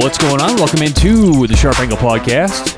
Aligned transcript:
What's 0.00 0.16
going 0.18 0.40
on? 0.40 0.56
Welcome 0.56 0.82
into 0.82 1.46
the 1.46 1.56
Sharp 1.56 1.80
Angle 1.80 1.98
Podcast. 1.98 2.76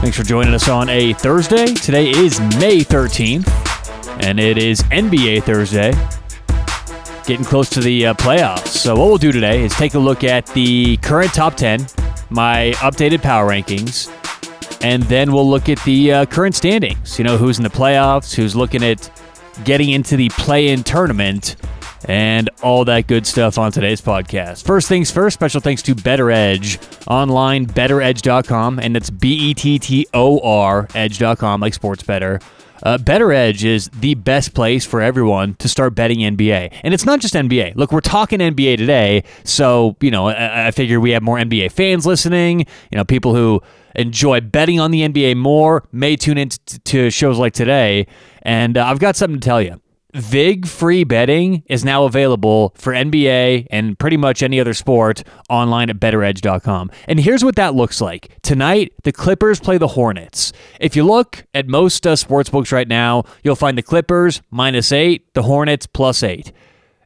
Thanks 0.00 0.16
for 0.16 0.24
joining 0.24 0.52
us 0.52 0.68
on 0.68 0.88
a 0.88 1.14
Thursday. 1.14 1.66
Today 1.66 2.10
is 2.10 2.38
May 2.58 2.80
13th, 2.80 3.48
and 4.22 4.38
it 4.38 4.58
is 4.58 4.82
NBA 4.84 5.44
Thursday. 5.44 5.92
Getting 7.24 7.44
close 7.44 7.70
to 7.70 7.80
the 7.80 8.06
uh, 8.06 8.14
playoffs. 8.14 8.68
So, 8.68 8.94
what 8.94 9.06
we'll 9.06 9.18
do 9.18 9.32
today 9.32 9.62
is 9.62 9.72
take 9.72 9.94
a 9.94 9.98
look 9.98 10.22
at 10.22 10.46
the 10.48 10.96
current 10.98 11.32
top 11.32 11.54
10, 11.54 11.86
my 12.30 12.72
updated 12.76 13.22
power 13.22 13.48
rankings, 13.48 14.10
and 14.82 15.02
then 15.04 15.32
we'll 15.32 15.48
look 15.48 15.68
at 15.68 15.78
the 15.84 16.12
uh, 16.12 16.26
current 16.26 16.54
standings. 16.54 17.18
You 17.18 17.24
know, 17.24 17.36
who's 17.36 17.58
in 17.58 17.64
the 17.64 17.70
playoffs, 17.70 18.34
who's 18.34 18.54
looking 18.54 18.84
at 18.84 19.10
getting 19.64 19.90
into 19.90 20.16
the 20.16 20.28
play 20.30 20.68
in 20.68 20.82
tournament, 20.82 21.56
and 22.06 22.48
all 22.62 22.84
that 22.84 23.06
good 23.06 23.26
stuff 23.26 23.58
on 23.58 23.72
today's 23.72 24.00
podcast. 24.00 24.64
First 24.64 24.88
things 24.88 25.10
first, 25.10 25.34
special 25.34 25.60
thanks 25.60 25.82
to 25.82 25.94
BettorEdge 25.94 27.06
online, 27.06 27.66
bettoredge.com, 27.66 28.78
and 28.78 28.96
it's 28.96 29.10
B 29.10 29.50
E 29.50 29.54
T 29.54 29.78
T 29.78 30.06
O 30.14 30.40
R 30.40 30.88
edge.com, 30.94 31.60
like 31.60 31.74
sports 31.74 32.02
bettor. 32.02 32.40
Uh, 32.82 32.98
BettorEdge 32.98 33.64
is 33.64 33.88
the 33.88 34.14
best 34.14 34.54
place 34.54 34.84
for 34.84 35.00
everyone 35.00 35.54
to 35.54 35.68
start 35.68 35.94
betting 35.94 36.18
NBA. 36.18 36.72
And 36.82 36.92
it's 36.92 37.04
not 37.04 37.20
just 37.20 37.34
NBA. 37.34 37.74
Look, 37.74 37.90
we're 37.90 38.00
talking 38.00 38.38
NBA 38.38 38.76
today, 38.76 39.24
so, 39.44 39.96
you 40.00 40.10
know, 40.10 40.28
I, 40.28 40.68
I 40.68 40.70
figure 40.70 41.00
we 41.00 41.10
have 41.12 41.22
more 41.22 41.38
NBA 41.38 41.72
fans 41.72 42.06
listening, 42.06 42.60
you 42.60 42.96
know, 42.96 43.04
people 43.04 43.34
who 43.34 43.62
enjoy 43.94 44.40
betting 44.40 44.78
on 44.78 44.90
the 44.90 45.08
NBA 45.08 45.36
more 45.36 45.84
may 45.90 46.16
tune 46.16 46.38
in 46.38 46.50
t- 46.50 46.78
to 46.84 47.10
shows 47.10 47.38
like 47.38 47.54
today. 47.54 48.06
And 48.42 48.76
uh, 48.76 48.86
I've 48.86 48.98
got 48.98 49.16
something 49.16 49.40
to 49.40 49.44
tell 49.44 49.62
you. 49.62 49.80
VIG 50.16 50.66
free 50.66 51.04
betting 51.04 51.62
is 51.66 51.84
now 51.84 52.04
available 52.04 52.72
for 52.76 52.92
NBA 52.92 53.66
and 53.70 53.98
pretty 53.98 54.16
much 54.16 54.42
any 54.42 54.58
other 54.58 54.72
sport 54.72 55.22
online 55.50 55.90
at 55.90 56.00
bettoredge.com. 56.00 56.90
And 57.06 57.20
here's 57.20 57.44
what 57.44 57.56
that 57.56 57.74
looks 57.74 58.00
like. 58.00 58.36
Tonight, 58.42 58.92
the 59.04 59.12
Clippers 59.12 59.60
play 59.60 59.76
the 59.76 59.88
Hornets. 59.88 60.52
If 60.80 60.96
you 60.96 61.04
look 61.04 61.44
at 61.52 61.68
most 61.68 62.06
uh, 62.06 62.16
sports 62.16 62.48
books 62.48 62.72
right 62.72 62.88
now, 62.88 63.24
you'll 63.42 63.56
find 63.56 63.76
the 63.76 63.82
Clippers 63.82 64.40
minus 64.50 64.90
eight, 64.90 65.32
the 65.34 65.42
Hornets 65.42 65.86
plus 65.86 66.22
eight. 66.22 66.50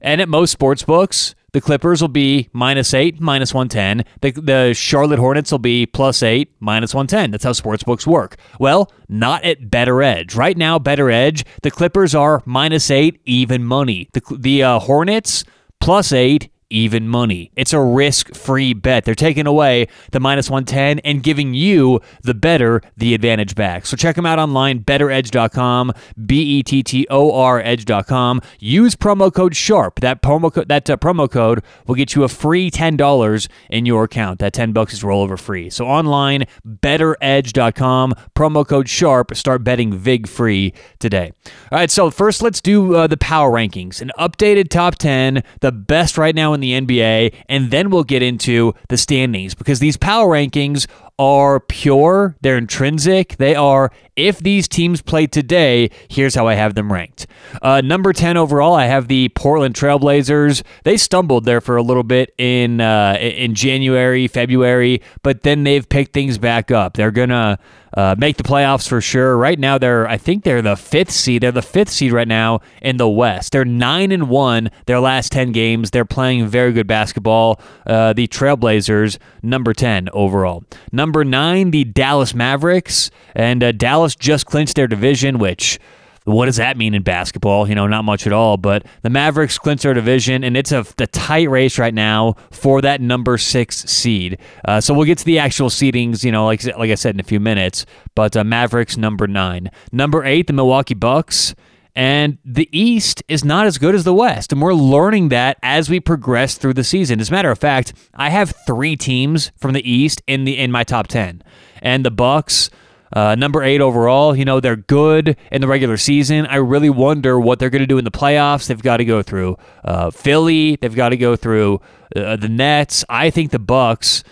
And 0.00 0.20
at 0.20 0.28
most 0.28 0.52
sports 0.52 0.84
books, 0.84 1.34
the 1.52 1.60
Clippers 1.60 2.00
will 2.00 2.08
be 2.08 2.48
minus 2.52 2.94
eight, 2.94 3.20
minus 3.20 3.52
110. 3.52 4.04
The, 4.20 4.40
the 4.40 4.74
Charlotte 4.74 5.18
Hornets 5.18 5.50
will 5.50 5.58
be 5.58 5.86
plus 5.86 6.22
eight, 6.22 6.52
minus 6.60 6.94
110. 6.94 7.30
That's 7.30 7.44
how 7.44 7.52
sports 7.52 7.82
books 7.82 8.06
work. 8.06 8.36
Well, 8.58 8.92
not 9.08 9.44
at 9.44 9.62
BettorEdge. 9.62 10.36
Right 10.36 10.56
now, 10.56 10.78
BettorEdge, 10.78 11.44
the 11.62 11.70
Clippers 11.70 12.14
are 12.14 12.42
minus 12.44 12.90
eight, 12.90 13.20
even 13.24 13.64
money. 13.64 14.08
The, 14.12 14.22
the 14.38 14.62
uh, 14.62 14.78
Hornets, 14.78 15.44
plus 15.80 16.12
eight, 16.12 16.50
even 16.70 17.08
money. 17.08 17.50
It's 17.56 17.72
a 17.72 17.80
risk 17.80 18.34
free 18.34 18.72
bet. 18.72 19.04
They're 19.04 19.14
taking 19.14 19.46
away 19.46 19.88
the 20.12 20.20
minus 20.20 20.48
110 20.48 21.00
and 21.00 21.22
giving 21.22 21.54
you 21.54 22.00
the 22.22 22.34
better, 22.34 22.80
the 22.96 23.14
advantage 23.14 23.54
back. 23.54 23.86
So 23.86 23.96
check 23.96 24.16
them 24.16 24.26
out 24.26 24.38
online, 24.38 24.80
bettoredge.com, 24.84 25.92
B 26.24 26.42
E 26.42 26.62
T 26.62 26.82
T 26.82 27.06
O 27.10 27.32
R 27.32 27.60
edge.com. 27.60 28.40
Use 28.58 28.94
promo 28.94 29.32
code 29.32 29.54
SHARP. 29.54 30.00
That 30.00 30.22
promo, 30.22 30.52
co- 30.52 30.64
that, 30.64 30.88
uh, 30.88 30.96
promo 30.96 31.30
code 31.30 31.62
will 31.86 31.94
get 31.94 32.14
you 32.14 32.24
a 32.24 32.28
free 32.28 32.70
$10 32.70 33.48
in 33.68 33.86
your 33.86 34.04
account. 34.04 34.38
That 34.38 34.52
10 34.52 34.72
bucks 34.72 34.92
is 34.92 35.02
rollover 35.02 35.38
free. 35.38 35.70
So 35.70 35.86
online, 35.86 36.46
bettoredge.com, 36.66 38.14
promo 38.36 38.66
code 38.66 38.86
SHARP. 38.86 39.36
Start 39.36 39.64
betting 39.64 39.92
VIG 39.92 40.28
free 40.28 40.72
today. 40.98 41.32
All 41.72 41.78
right, 41.78 41.90
so 41.90 42.10
first 42.10 42.42
let's 42.42 42.60
do 42.60 42.94
uh, 42.94 43.06
the 43.06 43.16
power 43.16 43.50
rankings. 43.50 44.00
An 44.00 44.12
updated 44.18 44.68
top 44.70 44.96
10, 44.96 45.42
the 45.60 45.72
best 45.72 46.16
right 46.16 46.34
now 46.34 46.52
in 46.52 46.59
the 46.60 46.72
NBA, 46.72 47.34
and 47.48 47.70
then 47.70 47.90
we'll 47.90 48.04
get 48.04 48.22
into 48.22 48.74
the 48.88 48.96
standings 48.96 49.54
because 49.54 49.78
these 49.78 49.96
power 49.96 50.28
rankings 50.28 50.86
are 51.18 51.60
pure, 51.60 52.34
they're 52.40 52.56
intrinsic. 52.56 53.36
They 53.36 53.54
are, 53.54 53.92
if 54.26 54.38
these 54.38 54.68
teams 54.68 55.02
play 55.02 55.26
today, 55.26 55.90
here's 56.08 56.34
how 56.34 56.46
I 56.46 56.54
have 56.54 56.74
them 56.74 56.92
ranked. 56.92 57.26
Uh, 57.62 57.80
number 57.80 58.12
10 58.12 58.36
overall, 58.36 58.74
I 58.74 58.86
have 58.86 59.08
the 59.08 59.28
Portland 59.30 59.74
Trailblazers. 59.74 60.62
They 60.84 60.96
stumbled 60.96 61.44
there 61.44 61.60
for 61.60 61.76
a 61.76 61.82
little 61.82 62.02
bit 62.02 62.34
in, 62.38 62.80
uh, 62.80 63.16
in 63.20 63.54
January, 63.54 64.28
February, 64.28 65.02
but 65.22 65.42
then 65.42 65.64
they've 65.64 65.88
picked 65.88 66.12
things 66.12 66.38
back 66.38 66.70
up. 66.70 66.94
They're 66.94 67.10
going 67.10 67.30
to 67.30 67.58
uh, 67.94 68.14
make 68.18 68.36
the 68.36 68.42
playoffs 68.42 68.88
for 68.88 69.00
sure. 69.00 69.36
Right 69.36 69.58
now, 69.58 69.78
they're 69.78 70.08
I 70.08 70.16
think 70.16 70.44
they're 70.44 70.62
the 70.62 70.76
fifth 70.76 71.10
seed. 71.10 71.42
They're 71.42 71.52
the 71.52 71.62
fifth 71.62 71.90
seed 71.90 72.12
right 72.12 72.28
now 72.28 72.60
in 72.80 72.96
the 72.96 73.08
West. 73.08 73.52
They're 73.52 73.64
nine 73.64 74.12
and 74.12 74.28
one 74.28 74.70
their 74.86 75.00
last 75.00 75.32
ten 75.32 75.52
games. 75.52 75.90
They're 75.90 76.04
playing 76.04 76.46
very 76.46 76.72
good 76.72 76.86
basketball. 76.86 77.60
Uh, 77.86 78.12
the 78.12 78.28
Trailblazers, 78.28 79.18
number 79.42 79.72
ten 79.72 80.08
overall. 80.12 80.64
Number 80.92 81.24
nine, 81.24 81.70
the 81.70 81.84
Dallas 81.84 82.34
Mavericks, 82.34 83.10
and 83.34 83.62
uh, 83.62 83.72
Dallas 83.72 84.09
just 84.16 84.46
clinched 84.46 84.76
their 84.76 84.86
division, 84.86 85.38
which 85.38 85.78
what 86.24 86.46
does 86.46 86.56
that 86.56 86.76
mean 86.76 86.94
in 86.94 87.02
basketball? 87.02 87.68
You 87.68 87.74
know, 87.74 87.86
not 87.86 88.04
much 88.04 88.26
at 88.26 88.32
all. 88.32 88.56
But 88.56 88.86
the 89.02 89.10
Mavericks 89.10 89.58
clinch 89.58 89.82
their 89.82 89.94
division, 89.94 90.44
and 90.44 90.56
it's 90.56 90.70
a, 90.70 90.84
a 90.98 91.06
tight 91.06 91.48
race 91.48 91.78
right 91.78 91.94
now 91.94 92.34
for 92.50 92.82
that 92.82 93.00
number 93.00 93.38
six 93.38 93.84
seed. 93.84 94.38
Uh, 94.64 94.80
so 94.80 94.92
we'll 94.92 95.06
get 95.06 95.18
to 95.18 95.24
the 95.24 95.38
actual 95.38 95.68
seedings, 95.70 96.22
you 96.22 96.30
know, 96.30 96.44
like 96.44 96.64
like 96.76 96.90
I 96.90 96.94
said 96.94 97.14
in 97.14 97.20
a 97.20 97.24
few 97.24 97.40
minutes. 97.40 97.86
But 98.14 98.36
uh, 98.36 98.44
Mavericks 98.44 98.96
number 98.96 99.26
nine, 99.26 99.70
number 99.92 100.24
eight, 100.24 100.46
the 100.46 100.52
Milwaukee 100.52 100.94
Bucks. 100.94 101.54
And 101.96 102.38
the 102.44 102.68
East 102.70 103.24
is 103.26 103.44
not 103.44 103.66
as 103.66 103.76
good 103.76 103.96
as 103.96 104.04
the 104.04 104.14
West. 104.14 104.52
And 104.52 104.62
we're 104.62 104.74
learning 104.74 105.30
that 105.30 105.58
as 105.60 105.90
we 105.90 105.98
progress 105.98 106.56
through 106.56 106.74
the 106.74 106.84
season. 106.84 107.18
As 107.20 107.30
a 107.30 107.32
matter 107.32 107.50
of 107.50 107.58
fact, 107.58 107.92
I 108.14 108.30
have 108.30 108.54
three 108.64 108.96
teams 108.96 109.50
from 109.56 109.72
the 109.72 109.90
East 109.90 110.22
in 110.28 110.44
the 110.44 110.56
in 110.56 110.70
my 110.70 110.84
top 110.84 111.08
ten. 111.08 111.42
And 111.82 112.04
the 112.04 112.12
Bucks, 112.12 112.70
uh, 113.12 113.34
number 113.34 113.62
eight 113.62 113.80
overall, 113.80 114.36
you 114.36 114.44
know, 114.44 114.60
they're 114.60 114.76
good 114.76 115.36
in 115.50 115.60
the 115.60 115.66
regular 115.66 115.96
season. 115.96 116.46
I 116.46 116.56
really 116.56 116.90
wonder 116.90 117.38
what 117.40 117.58
they're 117.58 117.70
going 117.70 117.82
to 117.82 117.86
do 117.86 117.98
in 117.98 118.04
the 118.04 118.10
playoffs. 118.10 118.68
They've 118.68 118.80
got 118.80 118.98
to 118.98 119.04
go 119.04 119.22
through 119.22 119.56
uh, 119.84 120.10
Philly. 120.10 120.76
They've 120.76 120.94
got 120.94 121.10
to 121.10 121.16
go 121.16 121.36
through 121.36 121.80
uh, 122.14 122.36
the 122.36 122.48
Nets. 122.48 123.04
I 123.08 123.30
think 123.30 123.50
the 123.50 123.58
Bucks, 123.58 124.22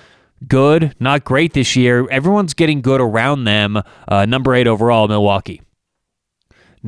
good, 0.47 0.95
not 1.01 1.25
great 1.25 1.53
this 1.53 1.77
year. 1.77 2.09
Everyone's 2.11 2.55
getting 2.55 2.81
good 2.81 3.01
around 3.01 3.45
them. 3.45 3.83
Uh, 4.07 4.27
number 4.27 4.55
eight 4.55 4.67
overall, 4.67 5.09
Milwaukee. 5.09 5.63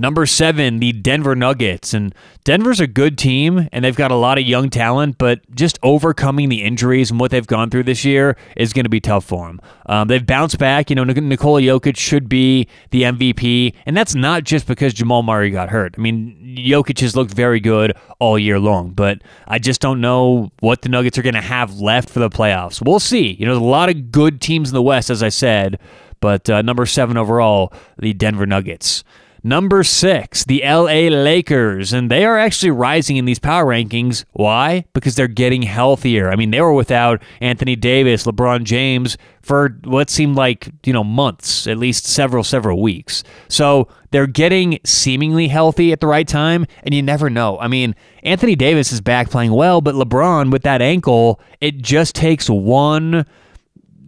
Number 0.01 0.25
seven, 0.25 0.79
the 0.79 0.93
Denver 0.93 1.37
Nuggets. 1.37 1.93
And 1.93 2.15
Denver's 2.45 2.81
a 2.81 2.87
good 2.87 3.19
team, 3.19 3.69
and 3.71 3.85
they've 3.85 3.95
got 3.95 4.11
a 4.11 4.15
lot 4.15 4.39
of 4.39 4.45
young 4.45 4.71
talent, 4.71 5.19
but 5.19 5.41
just 5.55 5.79
overcoming 5.83 6.49
the 6.49 6.63
injuries 6.63 7.11
and 7.11 7.21
what 7.21 7.31
they've 7.31 7.47
gone 7.47 7.69
through 7.69 7.83
this 7.83 8.03
year 8.03 8.35
is 8.57 8.73
going 8.73 8.85
to 8.85 8.91
be 8.91 9.01
tough 9.01 9.27
for 9.27 9.47
them. 9.47 9.61
Um, 9.85 10.09
they've 10.09 10.25
bounced 10.25 10.57
back. 10.57 10.89
You 10.89 10.97
know, 10.97 11.05
Nikola 11.05 11.61
Jokic 11.61 11.99
should 11.99 12.31
be 12.31 12.67
the 12.93 13.03
MVP, 13.03 13.75
and 13.85 13.95
that's 13.95 14.15
not 14.15 14.45
just 14.45 14.67
because 14.67 14.95
Jamal 14.95 15.23
Murray 15.23 15.51
got 15.51 15.69
hurt. 15.69 15.95
I 15.99 16.01
mean, 16.01 16.57
Jokic 16.59 17.01
has 17.01 17.15
looked 17.15 17.35
very 17.35 17.61
good 17.61 17.95
all 18.21 18.39
year 18.39 18.59
long, 18.59 18.93
but 18.93 19.21
I 19.49 19.59
just 19.59 19.83
don't 19.83 20.01
know 20.01 20.51
what 20.61 20.81
the 20.81 20.89
Nuggets 20.89 21.19
are 21.19 21.23
going 21.23 21.35
to 21.35 21.43
have 21.43 21.79
left 21.79 22.09
for 22.09 22.21
the 22.21 22.31
playoffs. 22.31 22.83
We'll 22.83 23.01
see. 23.01 23.33
You 23.33 23.45
know, 23.45 23.53
there's 23.53 23.63
a 23.63 23.69
lot 23.69 23.91
of 23.91 24.11
good 24.11 24.41
teams 24.41 24.71
in 24.71 24.75
the 24.75 24.81
West, 24.81 25.11
as 25.11 25.23
I 25.23 25.29
said, 25.29 25.79
but 26.21 26.49
uh, 26.49 26.63
number 26.63 26.87
seven 26.87 27.19
overall, 27.19 27.71
the 27.99 28.15
Denver 28.15 28.47
Nuggets. 28.47 29.05
Number 29.43 29.83
six, 29.83 30.45
the 30.45 30.61
LA 30.63 31.09
Lakers, 31.09 31.95
and 31.95 32.11
they 32.11 32.25
are 32.27 32.39
actually 32.39 32.73
rising 32.73 33.17
in 33.17 33.25
these 33.25 33.39
power 33.39 33.65
rankings. 33.65 34.25
Why? 34.33 34.85
Because 34.93 35.17
they're 35.17 35.29
getting 35.29 35.63
healthier. 35.63 36.31
I 36.31 36.37
mean, 36.37 36.51
they 36.51 36.61
were 36.61 36.75
without 36.75 37.23
Anthony 37.41 37.75
Davis, 37.75 38.25
LeBron 38.25 38.65
James 38.65 39.17
for 39.41 39.79
what 39.85 40.11
seemed 40.11 40.37
like, 40.37 40.71
you 40.85 40.93
know, 40.93 41.03
months, 41.03 41.67
at 41.67 41.79
least 41.79 42.05
several, 42.05 42.45
several 42.45 42.83
weeks. 42.83 43.25
So 43.49 43.89
they're 44.11 44.27
getting 44.27 44.79
seemingly 44.85 45.49
healthy 45.49 45.93
at 45.93 46.01
the 46.01 46.07
right 46.07 46.29
time, 46.29 46.67
and 46.83 46.95
you 46.95 47.03
never 47.03 47.31
know. 47.31 47.59
I 47.59 47.69
mean, 47.69 47.95
Anthony 48.23 48.55
Davis 48.57 48.93
is 48.93 49.01
back 49.01 49.31
playing 49.31 49.53
well, 49.53 49.81
but 49.81 49.95
LeBron 49.95 50.53
with 50.53 50.63
that 50.65 50.83
ankle, 50.83 51.41
it 51.63 51.79
just 51.79 52.15
takes 52.15 52.51
one 52.51 53.25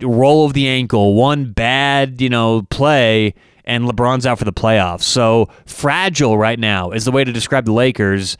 roll 0.02 0.44
of 0.44 0.52
the 0.52 0.68
ankle, 0.68 1.14
one 1.14 1.52
bad, 1.52 2.20
you 2.20 2.28
know, 2.28 2.62
play 2.70 3.34
and 3.64 3.84
LeBron's 3.84 4.26
out 4.26 4.38
for 4.38 4.44
the 4.44 4.52
playoffs. 4.52 5.02
So 5.02 5.48
fragile 5.66 6.36
right 6.38 6.58
now 6.58 6.90
is 6.90 7.04
the 7.04 7.12
way 7.12 7.24
to 7.24 7.32
describe 7.32 7.64
the 7.64 7.72
Lakers. 7.72 8.36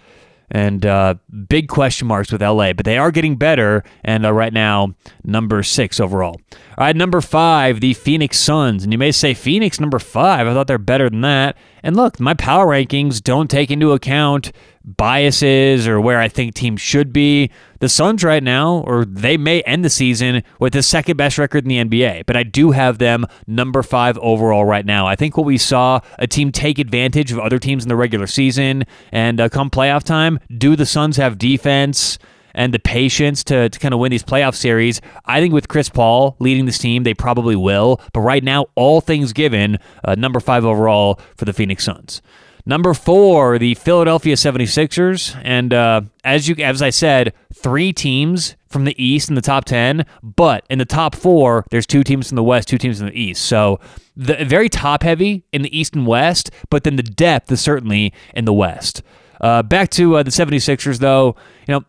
And 0.54 0.84
uh, 0.84 1.14
big 1.48 1.68
question 1.68 2.06
marks 2.06 2.30
with 2.30 2.42
LA, 2.42 2.74
but 2.74 2.84
they 2.84 2.98
are 2.98 3.10
getting 3.10 3.36
better. 3.36 3.82
And 4.04 4.22
right 4.24 4.52
now, 4.52 4.94
number 5.24 5.62
six 5.62 5.98
overall. 5.98 6.38
All 6.76 6.84
right, 6.84 6.94
number 6.94 7.22
five, 7.22 7.80
the 7.80 7.94
Phoenix 7.94 8.38
Suns. 8.38 8.84
And 8.84 8.92
you 8.92 8.98
may 8.98 9.12
say, 9.12 9.32
Phoenix, 9.32 9.80
number 9.80 9.98
five. 9.98 10.46
I 10.46 10.52
thought 10.52 10.66
they're 10.66 10.76
better 10.76 11.08
than 11.08 11.22
that. 11.22 11.56
And 11.82 11.96
look, 11.96 12.20
my 12.20 12.34
power 12.34 12.66
rankings 12.66 13.22
don't 13.22 13.50
take 13.50 13.70
into 13.70 13.92
account 13.92 14.52
biases 14.84 15.86
or 15.86 16.00
where 16.00 16.18
I 16.18 16.28
think 16.28 16.54
teams 16.54 16.80
should 16.80 17.12
be. 17.12 17.50
The 17.80 17.88
Suns 17.88 18.22
right 18.22 18.42
now, 18.42 18.78
or 18.86 19.04
they 19.04 19.36
may 19.36 19.62
end 19.62 19.84
the 19.84 19.90
season 19.90 20.42
with 20.58 20.72
the 20.72 20.82
second 20.82 21.16
best 21.16 21.38
record 21.38 21.64
in 21.64 21.68
the 21.68 22.00
NBA, 22.00 22.26
but 22.26 22.36
I 22.36 22.42
do 22.42 22.70
have 22.70 22.98
them 22.98 23.26
number 23.46 23.82
five 23.82 24.18
overall 24.18 24.64
right 24.64 24.86
now. 24.86 25.06
I 25.06 25.16
think 25.16 25.36
what 25.36 25.46
we 25.46 25.58
saw 25.58 26.00
a 26.18 26.26
team 26.26 26.52
take 26.52 26.78
advantage 26.78 27.32
of 27.32 27.38
other 27.38 27.58
teams 27.58 27.84
in 27.84 27.88
the 27.88 27.96
regular 27.96 28.26
season, 28.26 28.84
and 29.10 29.40
uh, 29.40 29.48
come 29.48 29.70
playoff 29.70 30.04
time, 30.04 30.38
do 30.56 30.76
the 30.76 30.86
Suns 30.86 31.16
have 31.16 31.38
defense? 31.38 32.18
and 32.54 32.74
the 32.74 32.78
patience 32.78 33.42
to, 33.44 33.68
to 33.68 33.78
kind 33.78 33.94
of 33.94 34.00
win 34.00 34.10
these 34.10 34.22
playoff 34.22 34.54
series. 34.54 35.00
I 35.24 35.40
think 35.40 35.54
with 35.54 35.68
Chris 35.68 35.88
Paul 35.88 36.36
leading 36.38 36.66
this 36.66 36.78
team, 36.78 37.02
they 37.02 37.14
probably 37.14 37.56
will. 37.56 38.00
But 38.12 38.20
right 38.20 38.44
now, 38.44 38.66
all 38.74 39.00
things 39.00 39.32
given, 39.32 39.78
uh, 40.04 40.14
number 40.16 40.40
five 40.40 40.64
overall 40.64 41.20
for 41.36 41.44
the 41.44 41.52
Phoenix 41.52 41.84
Suns. 41.84 42.22
Number 42.64 42.94
four, 42.94 43.58
the 43.58 43.74
Philadelphia 43.74 44.34
76ers. 44.36 45.40
And 45.42 45.74
uh, 45.74 46.02
as 46.24 46.48
you 46.48 46.54
as 46.56 46.80
I 46.80 46.90
said, 46.90 47.32
three 47.52 47.92
teams 47.92 48.56
from 48.68 48.84
the 48.84 49.02
East 49.02 49.28
in 49.28 49.34
the 49.34 49.42
top 49.42 49.64
10, 49.64 50.06
but 50.22 50.64
in 50.70 50.78
the 50.78 50.84
top 50.84 51.14
four, 51.14 51.66
there's 51.70 51.86
two 51.86 52.02
teams 52.02 52.28
from 52.28 52.36
the 52.36 52.42
West, 52.42 52.68
two 52.68 52.78
teams 52.78 52.98
from 52.98 53.08
the 53.08 53.20
East. 53.20 53.44
So 53.44 53.80
the 54.16 54.44
very 54.44 54.68
top 54.68 55.02
heavy 55.02 55.44
in 55.52 55.62
the 55.62 55.76
East 55.76 55.94
and 55.94 56.06
West, 56.06 56.50
but 56.70 56.84
then 56.84 56.96
the 56.96 57.02
depth 57.02 57.50
is 57.52 57.60
certainly 57.60 58.12
in 58.34 58.44
the 58.44 58.52
West. 58.52 59.02
Uh, 59.40 59.62
back 59.62 59.90
to 59.90 60.16
uh, 60.16 60.22
the 60.22 60.30
76ers, 60.30 61.00
though, 61.00 61.34
you 61.66 61.74
know, 61.74 61.84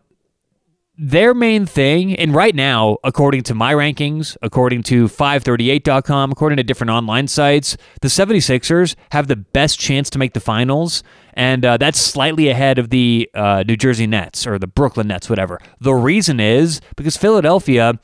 their 0.96 1.34
main 1.34 1.66
thing, 1.66 2.14
and 2.14 2.34
right 2.34 2.54
now, 2.54 2.98
according 3.02 3.42
to 3.44 3.54
my 3.54 3.72
rankings, 3.72 4.36
according 4.42 4.84
to 4.84 5.08
538.com, 5.08 6.30
according 6.30 6.56
to 6.58 6.62
different 6.62 6.90
online 6.90 7.26
sites, 7.26 7.76
the 8.00 8.08
76ers 8.08 8.94
have 9.10 9.26
the 9.26 9.34
best 9.34 9.80
chance 9.80 10.08
to 10.10 10.18
make 10.18 10.34
the 10.34 10.40
finals, 10.40 11.02
and 11.32 11.64
uh, 11.64 11.76
that's 11.76 11.98
slightly 11.98 12.48
ahead 12.48 12.78
of 12.78 12.90
the 12.90 13.28
uh, 13.34 13.64
New 13.66 13.76
Jersey 13.76 14.06
Nets 14.06 14.46
or 14.46 14.56
the 14.56 14.68
Brooklyn 14.68 15.08
Nets, 15.08 15.28
whatever. 15.28 15.60
The 15.80 15.94
reason 15.94 16.38
is 16.38 16.80
because 16.96 17.16
Philadelphia 17.16 17.98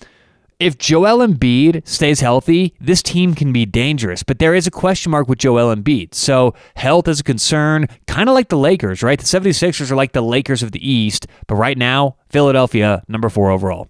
if 0.60 0.76
Joel 0.76 1.26
Embiid 1.26 1.86
stays 1.88 2.20
healthy, 2.20 2.74
this 2.78 3.02
team 3.02 3.34
can 3.34 3.52
be 3.52 3.64
dangerous. 3.64 4.22
But 4.22 4.38
there 4.38 4.54
is 4.54 4.66
a 4.66 4.70
question 4.70 5.10
mark 5.10 5.28
with 5.28 5.38
Joel 5.38 5.74
Embiid. 5.74 6.14
So 6.14 6.54
health 6.76 7.08
is 7.08 7.20
a 7.20 7.24
concern, 7.24 7.88
kind 8.06 8.28
of 8.28 8.34
like 8.34 8.50
the 8.50 8.58
Lakers, 8.58 9.02
right? 9.02 9.18
The 9.18 9.24
76ers 9.24 9.90
are 9.90 9.96
like 9.96 10.12
the 10.12 10.20
Lakers 10.20 10.62
of 10.62 10.72
the 10.72 10.88
East. 10.88 11.26
But 11.46 11.56
right 11.56 11.78
now, 11.78 12.16
Philadelphia, 12.28 13.02
number 13.08 13.30
four 13.30 13.50
overall. 13.50 13.88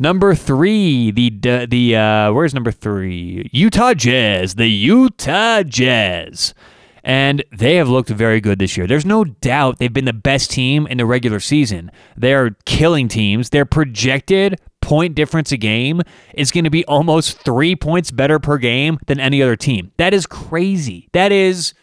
Number 0.00 0.34
three, 0.34 1.10
the 1.10 1.66
the 1.66 1.96
uh, 1.96 2.32
where's 2.32 2.54
number 2.54 2.70
three? 2.70 3.50
Utah 3.52 3.94
Jazz, 3.94 4.54
the 4.54 4.68
Utah 4.68 5.64
Jazz, 5.64 6.54
and 7.02 7.44
they 7.50 7.74
have 7.74 7.88
looked 7.88 8.08
very 8.08 8.40
good 8.40 8.60
this 8.60 8.76
year. 8.76 8.86
There's 8.86 9.04
no 9.04 9.24
doubt 9.24 9.78
they've 9.78 9.92
been 9.92 10.04
the 10.04 10.12
best 10.12 10.52
team 10.52 10.86
in 10.86 10.98
the 10.98 11.04
regular 11.04 11.40
season. 11.40 11.90
They're 12.16 12.50
killing 12.64 13.08
teams. 13.08 13.50
They're 13.50 13.64
projected 13.64 14.60
point 14.88 15.14
difference 15.14 15.52
a 15.52 15.56
game 15.58 16.00
is 16.32 16.50
going 16.50 16.64
to 16.64 16.70
be 16.70 16.82
almost 16.86 17.38
three 17.40 17.76
points 17.76 18.10
better 18.10 18.38
per 18.38 18.56
game 18.56 18.98
than 19.06 19.20
any 19.20 19.42
other 19.42 19.54
team. 19.54 19.92
That 19.98 20.14
is 20.14 20.26
crazy. 20.26 21.10
That 21.12 21.30
is. 21.30 21.74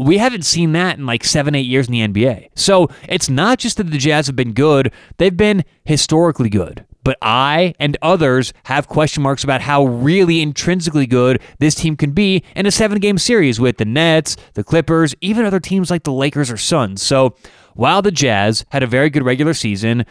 We 0.00 0.18
haven't 0.18 0.42
seen 0.42 0.72
that 0.72 0.98
in 0.98 1.06
like 1.06 1.22
seven, 1.22 1.54
eight 1.54 1.66
years 1.66 1.86
in 1.86 1.92
the 1.92 2.00
NBA. 2.00 2.48
So 2.56 2.88
it's 3.08 3.30
not 3.30 3.60
just 3.60 3.76
that 3.76 3.84
the 3.84 3.98
Jazz 3.98 4.26
have 4.26 4.34
been 4.34 4.52
good, 4.52 4.92
they've 5.18 5.36
been 5.36 5.62
historically 5.84 6.48
good. 6.48 6.84
But 7.04 7.18
I 7.22 7.74
and 7.78 7.96
others 8.02 8.52
have 8.64 8.88
question 8.88 9.22
marks 9.22 9.44
about 9.44 9.60
how 9.60 9.84
really 9.84 10.42
intrinsically 10.42 11.06
good 11.06 11.40
this 11.60 11.76
team 11.76 11.96
can 11.96 12.10
be 12.10 12.42
in 12.56 12.66
a 12.66 12.72
seven 12.72 12.98
game 12.98 13.18
series 13.18 13.60
with 13.60 13.76
the 13.76 13.84
Nets, 13.84 14.36
the 14.54 14.64
Clippers, 14.64 15.14
even 15.20 15.44
other 15.44 15.60
teams 15.60 15.88
like 15.88 16.02
the 16.02 16.12
Lakers 16.12 16.50
or 16.50 16.56
Suns. 16.56 17.00
So 17.00 17.36
while 17.74 18.02
the 18.02 18.10
Jazz 18.10 18.64
had 18.70 18.82
a 18.82 18.88
very 18.88 19.10
good 19.10 19.22
regular 19.22 19.54
season, 19.54 20.04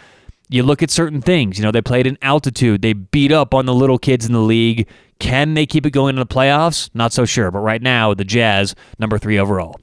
you 0.50 0.63
look 0.63 0.84
at 0.84 0.92
certain 0.92 1.22
things. 1.22 1.57
You 1.57 1.63
know, 1.63 1.72
they 1.72 1.81
played 1.81 2.07
in 2.07 2.18
altitude. 2.22 2.81
They 2.81 2.94
beat 2.94 3.31
up 3.31 3.54
on 3.54 3.66
the 3.66 3.74
little 3.74 3.98
kids 3.98 4.25
in 4.25 4.34
the 4.34 4.40
league. 4.40 4.88
Can 5.19 5.54
they 5.54 5.66
keep 5.66 5.86
it 5.86 5.92
going 5.92 6.16
in 6.16 6.19
the 6.19 6.25
playoffs? 6.25 6.90
Not 6.94 7.13
so 7.13 7.25
sure. 7.25 7.50
But 7.51 7.60
right 7.60 7.81
now, 7.81 8.13
the 8.13 8.25
Jazz, 8.25 8.75
number 9.00 9.18
three 9.18 9.40
overall. 9.40 9.80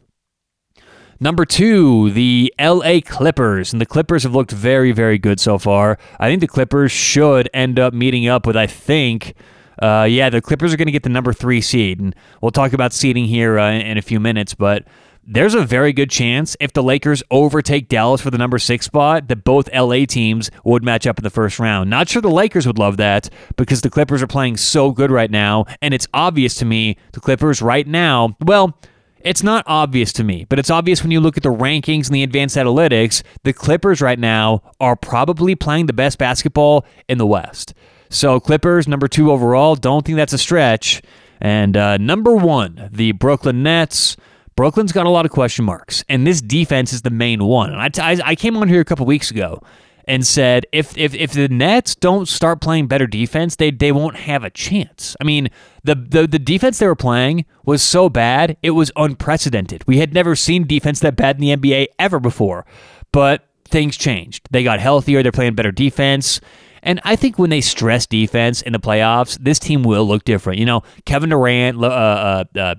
Number 1.18 1.44
two, 1.44 2.10
the 2.10 2.52
LA 2.58 3.00
Clippers. 3.04 3.72
And 3.72 3.80
the 3.80 3.86
Clippers 3.86 4.22
have 4.22 4.34
looked 4.34 4.52
very, 4.52 4.92
very 4.92 5.18
good 5.18 5.38
so 5.38 5.58
far. 5.58 5.98
I 6.18 6.28
think 6.28 6.40
the 6.40 6.48
Clippers 6.48 6.92
should 6.92 7.48
end 7.52 7.78
up 7.78 7.92
meeting 7.92 8.26
up 8.26 8.46
with, 8.46 8.56
I 8.56 8.66
think, 8.66 9.34
uh, 9.82 10.06
yeah, 10.08 10.30
the 10.30 10.40
Clippers 10.40 10.72
are 10.72 10.76
going 10.76 10.86
to 10.86 10.92
get 10.92 11.02
the 11.02 11.10
number 11.10 11.32
three 11.32 11.60
seed. 11.60 12.00
And 12.00 12.14
we'll 12.40 12.50
talk 12.50 12.72
about 12.72 12.92
seeding 12.92 13.26
here 13.26 13.58
uh, 13.58 13.70
in 13.70 13.98
a 13.98 14.02
few 14.02 14.20
minutes. 14.20 14.54
But 14.54 14.84
there's 15.32 15.54
a 15.54 15.64
very 15.64 15.92
good 15.92 16.10
chance 16.10 16.56
if 16.58 16.72
the 16.72 16.82
Lakers 16.82 17.22
overtake 17.30 17.88
Dallas 17.88 18.20
for 18.20 18.32
the 18.32 18.38
number 18.38 18.58
six 18.58 18.86
spot 18.86 19.28
that 19.28 19.44
both 19.44 19.72
LA 19.72 20.04
teams 20.04 20.50
would 20.64 20.82
match 20.82 21.06
up 21.06 21.20
in 21.20 21.22
the 21.22 21.30
first 21.30 21.60
round. 21.60 21.88
Not 21.88 22.08
sure 22.08 22.20
the 22.20 22.28
Lakers 22.28 22.66
would 22.66 22.78
love 22.78 22.96
that 22.96 23.30
because 23.56 23.82
the 23.82 23.90
Clippers 23.90 24.24
are 24.24 24.26
playing 24.26 24.56
so 24.56 24.90
good 24.90 25.12
right 25.12 25.30
now, 25.30 25.66
and 25.80 25.94
it's 25.94 26.08
obvious 26.12 26.56
to 26.56 26.64
me 26.64 26.96
the 27.12 27.20
Clippers 27.20 27.62
right 27.62 27.86
now, 27.86 28.36
well, 28.40 28.76
it's 29.20 29.44
not 29.44 29.62
obvious 29.68 30.12
to 30.14 30.24
me, 30.24 30.46
but 30.48 30.58
it's 30.58 30.70
obvious 30.70 31.02
when 31.02 31.12
you 31.12 31.20
look 31.20 31.36
at 31.36 31.44
the 31.44 31.54
rankings 31.54 32.06
and 32.06 32.14
the 32.16 32.24
advanced 32.24 32.56
analytics. 32.56 33.22
The 33.44 33.52
Clippers 33.52 34.00
right 34.00 34.18
now 34.18 34.62
are 34.80 34.96
probably 34.96 35.54
playing 35.54 35.86
the 35.86 35.92
best 35.92 36.18
basketball 36.18 36.84
in 37.08 37.18
the 37.18 37.26
West. 37.26 37.72
So, 38.08 38.40
Clippers, 38.40 38.88
number 38.88 39.06
two 39.06 39.30
overall, 39.30 39.76
don't 39.76 40.04
think 40.04 40.16
that's 40.16 40.32
a 40.32 40.38
stretch. 40.38 41.02
And 41.40 41.76
uh, 41.76 41.98
number 41.98 42.34
one, 42.34 42.88
the 42.90 43.12
Brooklyn 43.12 43.62
Nets. 43.62 44.16
Brooklyn's 44.60 44.92
got 44.92 45.06
a 45.06 45.10
lot 45.10 45.24
of 45.24 45.30
question 45.30 45.64
marks, 45.64 46.04
and 46.06 46.26
this 46.26 46.42
defense 46.42 46.92
is 46.92 47.00
the 47.00 47.08
main 47.08 47.44
one. 47.44 47.72
And 47.72 47.80
I, 47.80 48.12
I, 48.12 48.20
I 48.22 48.34
came 48.34 48.58
on 48.58 48.68
here 48.68 48.82
a 48.82 48.84
couple 48.84 49.06
weeks 49.06 49.30
ago 49.30 49.62
and 50.04 50.26
said 50.26 50.66
if, 50.70 50.94
if 50.98 51.14
if 51.14 51.32
the 51.32 51.48
Nets 51.48 51.94
don't 51.94 52.28
start 52.28 52.60
playing 52.60 52.86
better 52.86 53.06
defense, 53.06 53.56
they 53.56 53.70
they 53.70 53.90
won't 53.90 54.16
have 54.16 54.44
a 54.44 54.50
chance. 54.50 55.16
I 55.18 55.24
mean, 55.24 55.48
the, 55.82 55.94
the 55.94 56.26
the 56.26 56.38
defense 56.38 56.78
they 56.78 56.86
were 56.86 56.94
playing 56.94 57.46
was 57.64 57.82
so 57.82 58.10
bad, 58.10 58.58
it 58.62 58.72
was 58.72 58.92
unprecedented. 58.96 59.82
We 59.86 59.96
had 59.96 60.12
never 60.12 60.36
seen 60.36 60.66
defense 60.66 61.00
that 61.00 61.16
bad 61.16 61.40
in 61.40 61.40
the 61.40 61.56
NBA 61.56 61.86
ever 61.98 62.20
before. 62.20 62.66
But 63.12 63.48
things 63.64 63.96
changed. 63.96 64.46
They 64.50 64.62
got 64.62 64.78
healthier, 64.78 65.22
they're 65.22 65.32
playing 65.32 65.54
better 65.54 65.72
defense. 65.72 66.38
And 66.82 67.00
I 67.02 67.16
think 67.16 67.38
when 67.38 67.48
they 67.48 67.62
stress 67.62 68.04
defense 68.04 68.60
in 68.60 68.74
the 68.74 68.78
playoffs, 68.78 69.38
this 69.38 69.58
team 69.58 69.84
will 69.84 70.04
look 70.04 70.24
different. 70.24 70.58
You 70.58 70.66
know, 70.66 70.82
Kevin 71.06 71.30
Durant, 71.30 71.82
uh, 71.82 71.86
uh, 71.86 72.44
uh, 72.58 72.74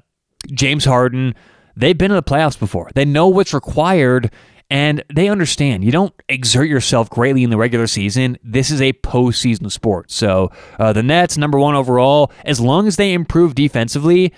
James 0.53 0.85
Harden, 0.85 1.33
They've 1.75 1.97
been 1.97 2.11
in 2.11 2.15
the 2.15 2.23
playoffs 2.23 2.59
before. 2.59 2.89
They 2.95 3.05
know 3.05 3.27
what's 3.27 3.53
required 3.53 4.31
and 4.71 5.03
they 5.13 5.27
understand 5.27 5.83
you 5.83 5.91
don't 5.91 6.13
exert 6.29 6.69
yourself 6.69 7.09
greatly 7.09 7.43
in 7.43 7.49
the 7.49 7.57
regular 7.57 7.87
season. 7.87 8.37
This 8.41 8.71
is 8.71 8.81
a 8.81 8.93
postseason 8.93 9.69
sport. 9.69 10.09
So 10.11 10.49
uh, 10.79 10.93
the 10.93 11.03
Nets, 11.03 11.37
number 11.37 11.59
one 11.59 11.75
overall, 11.75 12.31
as 12.45 12.61
long 12.61 12.87
as 12.87 12.95
they 12.95 13.11
improve 13.11 13.53
defensively, 13.53 14.31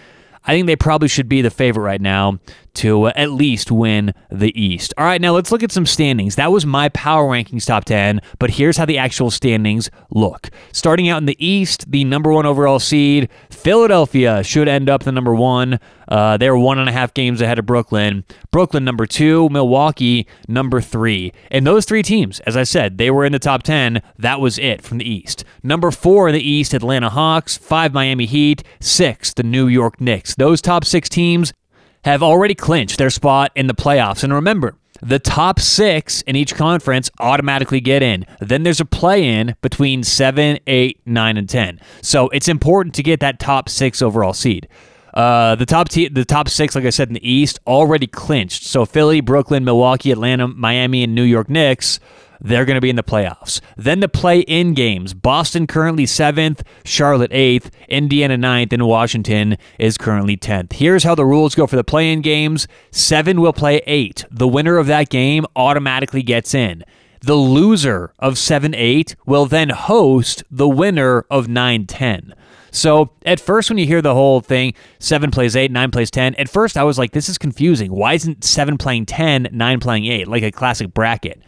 I 0.46 0.54
think 0.54 0.68
they 0.68 0.76
probably 0.76 1.08
should 1.08 1.30
be 1.30 1.42
the 1.42 1.50
favorite 1.50 1.84
right 1.84 2.02
now 2.02 2.40
to 2.76 3.04
uh, 3.04 3.12
at 3.16 3.32
least 3.32 3.72
win 3.72 4.14
the 4.30 4.60
East. 4.60 4.94
All 4.98 5.06
right, 5.06 5.22
now 5.22 5.34
let's 5.34 5.52
look 5.52 5.64
at 5.64 5.72
some 5.72 5.86
standings. 5.86 6.36
That 6.36 6.52
was 6.52 6.66
my 6.66 6.90
power 6.90 7.30
rankings 7.30 7.66
top 7.66 7.86
10, 7.86 8.20
but 8.40 8.50
here's 8.50 8.76
how 8.76 8.86
the 8.86 8.98
actual 8.98 9.32
standings 9.32 9.90
look. 10.10 10.50
Starting 10.74 11.08
out 11.08 11.20
in 11.20 11.28
the 11.28 11.46
East, 11.46 11.90
the 11.92 12.04
number 12.04 12.32
one 12.32 12.46
overall 12.46 12.80
seed, 12.80 13.30
Philadelphia 13.52 14.44
should 14.44 14.68
end 14.68 14.90
up 14.90 15.04
the 15.04 15.12
number 15.12 15.34
one. 15.34 15.80
Uh, 16.14 16.38
they're 16.38 16.56
one 16.56 16.78
and 16.78 16.88
a 16.88 16.92
half 16.92 17.12
games 17.16 17.42
ahead 17.42 17.58
of 17.58 17.66
Brooklyn. 17.66 18.24
Brooklyn, 18.52 18.86
number 18.86 19.08
two. 19.08 19.50
Milwaukee, 19.50 20.28
number 20.48 20.80
three. 20.80 21.34
And 21.50 21.66
those 21.66 21.86
three 21.86 22.04
teams, 22.04 22.40
as 22.42 22.56
I 22.56 22.62
said, 22.62 23.00
they 23.00 23.10
were 23.10 23.26
in 23.26 23.32
the 23.32 23.40
top 23.40 23.64
10. 23.64 24.00
That 24.20 24.40
was 24.40 24.60
it 24.60 24.84
from 24.84 25.00
the 25.00 25.10
East. 25.10 25.44
Number 25.64 25.90
four 25.90 26.28
in 26.28 26.36
the 26.36 26.48
East, 26.48 26.76
Atlanta 26.76 27.10
Hawks. 27.10 27.58
Five, 27.58 27.96
Miami 27.96 28.28
Heat. 28.28 28.64
Six, 28.80 29.34
the 29.34 29.42
New 29.42 29.68
York 29.68 30.00
Knicks. 30.00 30.36
Those 30.36 30.62
top 30.62 30.86
six 30.86 31.10
teams 31.10 31.52
have 32.04 32.22
already 32.22 32.54
clinched 32.54 33.00
their 33.00 33.10
spot 33.10 33.52
in 33.56 33.66
the 33.66 33.74
playoffs. 33.74 34.24
And 34.24 34.32
remember, 34.32 34.76
the 35.02 35.18
top 35.18 35.60
six 35.60 36.22
in 36.22 36.36
each 36.36 36.54
conference 36.54 37.10
automatically 37.20 37.82
get 37.82 38.04
in. 38.04 38.28
Then 38.40 38.62
there's 38.62 38.80
a 38.80 38.86
play 38.86 39.26
in 39.26 39.56
between 39.64 40.04
seven, 40.04 40.60
eight, 40.68 41.02
nine, 41.08 41.38
and 41.38 41.50
10. 41.50 41.80
So 42.04 42.30
it's 42.30 42.48
important 42.48 42.94
to 42.96 43.04
get 43.04 43.20
that 43.22 43.40
top 43.40 43.68
six 43.68 44.00
overall 44.00 44.34
seed. 44.34 44.68
Uh, 45.14 45.56
the 45.56 45.66
top 45.66 45.90
te- 45.90 46.08
the 46.08 46.26
top 46.26 46.50
six, 46.50 46.76
like 46.76 46.86
I 46.86 46.90
said 46.90 47.08
in 47.08 47.14
the 47.14 47.30
East, 47.30 47.60
already 47.68 48.08
clinched. 48.08 48.64
So 48.64 48.86
Philly, 48.86 49.22
Brooklyn, 49.22 49.64
Milwaukee, 49.64 50.12
Atlanta, 50.12 50.48
Miami, 50.48 51.04
and 51.04 51.14
New 51.14 51.24
York 51.24 51.50
Knicks 51.50 52.00
they're 52.44 52.66
going 52.66 52.76
to 52.76 52.82
be 52.82 52.90
in 52.90 52.98
the 52.98 53.04
playoffs. 53.04 53.62
Then 53.78 54.02
the 54.02 54.10
play 54.10 54.42
in 54.42 54.74
games 54.74 55.14
Boston 55.14 55.66
currently 55.66 56.06
seventh, 56.06 56.62
Charlotte 56.84 57.32
eighth, 57.32 57.72
Indiana 57.88 58.38
ninth, 58.38 58.74
and 58.74 58.86
Washington 58.86 59.58
is 59.80 59.98
currently 59.98 60.36
10th. 60.36 60.74
Here's 60.74 61.06
how 61.06 61.16
the 61.16 61.26
rules 61.26 61.56
go 61.56 61.66
for 61.66 61.78
the 61.78 61.84
play 61.84 62.12
in 62.12 62.22
games 62.22 62.68
seven 62.92 63.40
will 63.40 63.54
play 63.54 63.82
eight. 63.88 64.26
The 64.30 64.48
winner 64.48 64.78
of 64.78 64.88
that 64.88 65.10
game 65.10 65.46
automatically 65.56 66.22
gets 66.22 66.54
in. 66.54 66.84
The 67.22 67.36
loser 67.36 68.12
of 68.20 68.38
7 68.38 68.76
8 68.76 69.16
will 69.26 69.46
then 69.46 69.70
host 69.70 70.44
the 70.52 70.68
winner 70.68 71.26
of 71.32 71.48
9 71.48 71.86
10. 71.86 72.34
So 72.74 73.12
at 73.24 73.40
first, 73.40 73.70
when 73.70 73.78
you 73.78 73.86
hear 73.86 74.02
the 74.02 74.16
whole 74.16 74.42
thing, 74.42 74.74
seven 75.00 75.32
plays 75.32 75.56
eight, 75.56 75.72
nine 75.72 75.92
plays 75.92 76.10
10, 76.10 76.36
at 76.36 76.50
first 76.50 76.76
I 76.76 76.84
was 76.84 76.98
like, 76.98 77.12
this 77.12 77.30
is 77.30 77.38
confusing. 77.38 77.94
Why 77.94 78.14
isn't 78.14 78.44
seven 78.44 78.78
playing 78.78 79.06
10, 79.06 79.50
nine 79.52 79.80
playing 79.80 80.06
eight, 80.06 80.28
like 80.28 80.44
a 80.44 80.52
classic 80.52 80.94
bracket? 80.94 81.42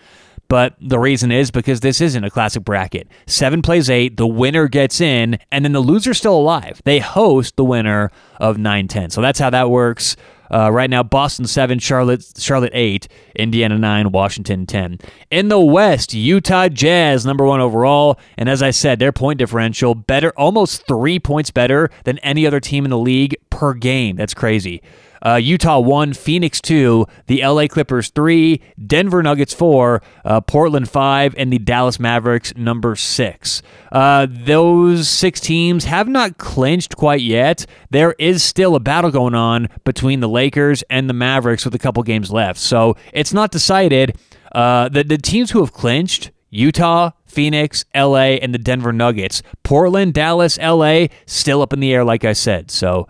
But 0.48 0.76
the 0.80 1.00
reason 1.00 1.32
is 1.32 1.50
because 1.50 1.80
this 1.80 2.00
isn't 2.00 2.24
a 2.24 2.30
classic 2.30 2.64
bracket. 2.64 3.08
Seven 3.26 3.64
plays 3.64 3.90
eight, 3.90 4.18
the 4.18 4.28
winner 4.28 4.68
gets 4.68 5.02
in, 5.02 5.40
and 5.52 5.66
then 5.66 5.72
the 5.72 5.82
loser's 5.82 6.20
still 6.20 6.36
alive. 6.36 6.80
They 6.86 7.00
host 7.00 7.56
the 7.56 7.66
winner 7.66 8.12
of 8.40 8.60
9 8.60 8.88
10. 8.88 9.10
So 9.10 9.22
that's 9.22 9.40
how 9.40 9.50
that 9.50 9.72
works. 9.72 10.16
Uh, 10.52 10.72
right 10.72 10.90
now, 10.90 11.04
Boston 11.04 11.46
7, 11.46 11.80
Charlotte 11.80 12.26
Charlotte 12.38 12.72
8, 12.74 13.08
Indiana 13.36 13.78
9, 13.78 14.12
Washington 14.12 14.66
10. 14.66 15.00
In 15.32 15.48
the 15.50 15.60
West, 15.60 16.14
Utah 16.14 16.68
Jazz, 16.70 17.26
number 17.26 17.46
one 17.46 17.62
overall. 17.62 18.20
And 18.38 18.50
as 18.50 18.62
I 18.62 18.72
said, 18.72 19.00
their 19.00 19.12
point 19.12 19.40
differential 19.40 19.96
better, 19.96 20.32
almost 20.38 20.88
three 20.88 21.20
points 21.20 21.52
better 21.52 21.90
than 22.04 22.18
any 22.20 22.46
other 22.46 22.60
team 22.60 22.86
in 22.86 22.92
the 22.92 22.98
league 22.98 23.36
per 23.50 23.74
game. 23.74 24.16
That's 24.16 24.34
crazy. 24.34 24.82
Uh, 25.22 25.36
Utah 25.36 25.80
1, 25.80 26.14
Phoenix 26.14 26.62
2, 26.62 27.06
the 27.28 27.46
LA 27.46 27.68
Clippers 27.68 28.10
3, 28.10 28.62
Denver 28.86 29.22
Nuggets 29.24 29.54
4, 29.54 30.02
uh, 30.24 30.42
Portland 30.42 30.90
5, 30.90 31.36
and 31.38 31.52
the 31.52 31.60
Dallas 31.60 32.00
Mavericks 32.00 32.56
number 32.56 32.96
6. 32.96 33.62
Uh, 33.92 34.28
those 34.30 35.08
six 35.08 35.40
teams 35.40 35.86
have 35.86 36.08
not 36.08 36.38
clinched 36.38 36.96
quite 36.98 37.22
yet. 37.22 37.66
There 37.90 38.16
is 38.20 38.44
still 38.44 38.76
a 38.76 38.80
battle 38.80 39.12
going 39.12 39.36
on 39.36 39.70
between 39.84 40.20
the 40.20 40.30
Lakers 40.30 40.84
and 40.90 41.10
the 41.10 41.14
Mavericks 41.14 41.66
with 41.66 41.76
a 41.76 41.80
couple 41.80 42.04
games 42.04 42.32
left. 42.32 42.60
So 42.60 42.96
it's 43.14 43.34
not 43.34 43.52
decided. 43.52 44.18
Uh, 44.52 44.90
the, 44.90 45.04
the 45.04 45.18
teams 45.18 45.52
who 45.52 45.60
have 45.60 45.74
clinched, 45.74 46.32
Utah, 46.50 47.12
Phoenix, 47.26 47.84
LA, 47.94 48.38
and 48.42 48.54
the 48.54 48.58
Denver 48.58 48.94
Nuggets. 48.94 49.44
Portland, 49.64 50.14
Dallas, 50.14 50.58
LA, 50.58 51.08
still 51.26 51.62
up 51.62 51.74
in 51.74 51.82
the 51.82 51.94
air, 51.94 52.06
like 52.06 52.24
I 52.24 52.34
said. 52.34 52.72
So 52.72 53.08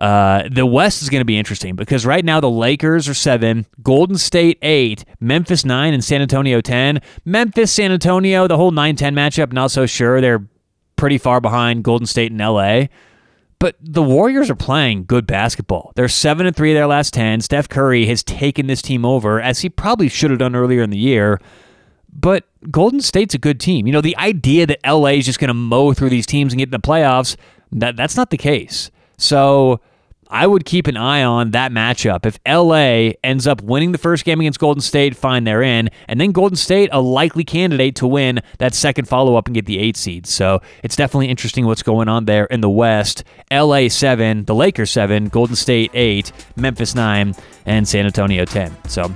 uh, 0.00 0.48
the 0.50 0.64
West 0.64 1.02
is 1.02 1.10
going 1.10 1.20
to 1.20 1.24
be 1.24 1.36
interesting 1.36 1.74
because 1.74 2.06
right 2.06 2.24
now 2.24 2.40
the 2.40 2.50
Lakers 2.50 3.08
are 3.08 3.14
seven, 3.14 3.66
Golden 3.82 4.16
State 4.16 4.58
eight, 4.62 5.04
Memphis 5.20 5.64
nine, 5.64 5.92
and 5.92 6.04
San 6.04 6.22
Antonio 6.22 6.60
ten. 6.60 7.00
Memphis, 7.24 7.72
San 7.72 7.92
Antonio, 7.92 8.46
the 8.46 8.56
whole 8.56 8.70
9 8.70 8.96
10 8.96 9.14
matchup, 9.14 9.52
not 9.52 9.70
so 9.70 9.86
sure. 9.86 10.20
They're 10.20 10.46
pretty 10.96 11.18
far 11.18 11.40
behind 11.40 11.84
Golden 11.84 12.06
State 12.06 12.32
and 12.32 12.40
LA. 12.40 12.86
But 13.58 13.74
the 13.80 14.02
Warriors 14.02 14.50
are 14.50 14.54
playing 14.54 15.06
good 15.06 15.26
basketball. 15.26 15.92
They're 15.96 16.08
7 16.08 16.46
and 16.46 16.54
3 16.54 16.72
of 16.72 16.74
their 16.76 16.86
last 16.86 17.12
10. 17.14 17.40
Steph 17.40 17.68
Curry 17.68 18.06
has 18.06 18.22
taken 18.22 18.68
this 18.68 18.82
team 18.82 19.04
over 19.04 19.40
as 19.40 19.60
he 19.60 19.68
probably 19.68 20.08
should 20.08 20.30
have 20.30 20.38
done 20.38 20.54
earlier 20.54 20.82
in 20.82 20.90
the 20.90 20.98
year. 20.98 21.40
But 22.12 22.44
Golden 22.70 23.00
State's 23.00 23.34
a 23.34 23.38
good 23.38 23.58
team. 23.58 23.86
You 23.86 23.92
know, 23.92 24.00
the 24.00 24.16
idea 24.16 24.66
that 24.66 24.78
LA 24.86 25.10
is 25.10 25.26
just 25.26 25.40
going 25.40 25.48
to 25.48 25.54
mow 25.54 25.92
through 25.92 26.10
these 26.10 26.26
teams 26.26 26.52
and 26.52 26.58
get 26.58 26.68
in 26.68 26.70
the 26.70 26.78
playoffs, 26.78 27.36
that 27.72 27.96
that's 27.96 28.16
not 28.16 28.30
the 28.30 28.36
case. 28.36 28.90
So 29.16 29.80
I 30.30 30.46
would 30.46 30.64
keep 30.64 30.86
an 30.86 30.96
eye 30.96 31.22
on 31.22 31.52
that 31.52 31.72
matchup. 31.72 32.26
If 32.26 32.38
LA 32.46 33.14
ends 33.24 33.46
up 33.46 33.62
winning 33.62 33.92
the 33.92 33.98
first 33.98 34.24
game 34.24 34.40
against 34.40 34.58
Golden 34.58 34.80
State, 34.80 35.16
fine, 35.16 35.44
they're 35.44 35.62
in. 35.62 35.88
And 36.06 36.20
then 36.20 36.32
Golden 36.32 36.56
State, 36.56 36.90
a 36.92 37.00
likely 37.00 37.44
candidate 37.44 37.96
to 37.96 38.06
win 38.06 38.40
that 38.58 38.74
second 38.74 39.08
follow 39.08 39.36
up 39.36 39.46
and 39.46 39.54
get 39.54 39.66
the 39.66 39.78
eight 39.78 39.96
seed. 39.96 40.26
So 40.26 40.60
it's 40.82 40.96
definitely 40.96 41.28
interesting 41.28 41.66
what's 41.66 41.82
going 41.82 42.08
on 42.08 42.26
there 42.26 42.44
in 42.46 42.60
the 42.60 42.68
West. 42.68 43.24
LA 43.50 43.88
7, 43.88 44.44
the 44.44 44.54
Lakers 44.54 44.90
7, 44.90 45.28
Golden 45.28 45.56
State 45.56 45.90
8, 45.94 46.30
Memphis 46.56 46.94
9, 46.94 47.34
and 47.64 47.88
San 47.88 48.04
Antonio 48.04 48.44
10. 48.44 48.76
So, 48.84 49.02
all 49.04 49.12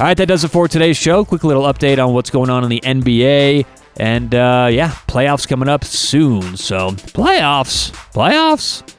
right, 0.00 0.16
that 0.16 0.26
does 0.26 0.42
it 0.42 0.48
for 0.48 0.66
today's 0.66 0.96
show. 0.96 1.24
Quick 1.24 1.44
little 1.44 1.64
update 1.64 2.04
on 2.04 2.12
what's 2.12 2.30
going 2.30 2.50
on 2.50 2.64
in 2.64 2.70
the 2.70 2.80
NBA. 2.80 3.66
And 3.98 4.34
uh, 4.34 4.68
yeah, 4.70 4.90
playoffs 5.06 5.48
coming 5.48 5.68
up 5.68 5.84
soon. 5.84 6.56
So, 6.56 6.90
playoffs, 6.90 7.92
playoffs. 8.12 8.95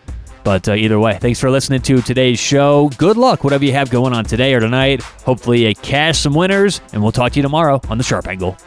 But 0.47 0.69
uh, 0.69 0.75
either 0.75 0.97
way, 0.97 1.17
thanks 1.19 1.41
for 1.41 1.51
listening 1.51 1.81
to 1.81 2.01
today's 2.01 2.39
show. 2.39 2.87
Good 2.97 3.17
luck, 3.17 3.43
whatever 3.43 3.65
you 3.65 3.73
have 3.73 3.89
going 3.89 4.13
on 4.13 4.23
today 4.23 4.53
or 4.53 4.61
tonight. 4.61 5.01
Hopefully, 5.01 5.67
you 5.67 5.75
cash 5.75 6.19
some 6.19 6.33
winners, 6.33 6.79
and 6.93 7.03
we'll 7.03 7.11
talk 7.11 7.33
to 7.33 7.35
you 7.35 7.43
tomorrow 7.43 7.81
on 7.89 7.97
the 7.97 8.03
Sharp 8.05 8.29
Angle. 8.29 8.57